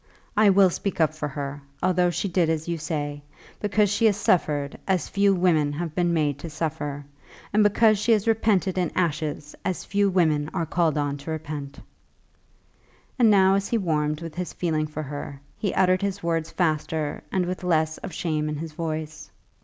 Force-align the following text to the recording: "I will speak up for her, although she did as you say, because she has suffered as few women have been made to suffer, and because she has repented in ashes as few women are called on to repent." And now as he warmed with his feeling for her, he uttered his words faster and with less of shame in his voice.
"I 0.35 0.49
will 0.49 0.71
speak 0.71 0.99
up 0.99 1.13
for 1.13 1.27
her, 1.27 1.61
although 1.83 2.09
she 2.09 2.27
did 2.27 2.49
as 2.49 2.67
you 2.67 2.79
say, 2.79 3.21
because 3.59 3.87
she 3.87 4.05
has 4.07 4.17
suffered 4.17 4.75
as 4.87 5.07
few 5.07 5.31
women 5.31 5.73
have 5.73 5.93
been 5.93 6.11
made 6.11 6.39
to 6.39 6.49
suffer, 6.49 7.05
and 7.53 7.61
because 7.61 7.99
she 7.99 8.11
has 8.13 8.27
repented 8.27 8.79
in 8.79 8.91
ashes 8.95 9.53
as 9.63 9.85
few 9.85 10.09
women 10.09 10.49
are 10.55 10.65
called 10.65 10.97
on 10.97 11.17
to 11.17 11.29
repent." 11.29 11.79
And 13.19 13.29
now 13.29 13.53
as 13.53 13.67
he 13.67 13.77
warmed 13.77 14.21
with 14.21 14.33
his 14.33 14.53
feeling 14.53 14.87
for 14.87 15.03
her, 15.03 15.39
he 15.55 15.71
uttered 15.75 16.01
his 16.01 16.23
words 16.23 16.49
faster 16.49 17.21
and 17.31 17.45
with 17.45 17.63
less 17.63 17.99
of 17.99 18.11
shame 18.11 18.49
in 18.49 18.55
his 18.55 18.71
voice. 18.73 19.29